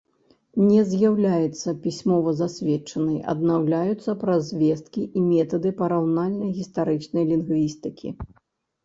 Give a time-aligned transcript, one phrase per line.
[0.67, 8.09] Не з'яўляецца пісьмова засведчанай, аднаўляецца праз звесткі і метады параўнальна-гістарычнай лінгвістыкі.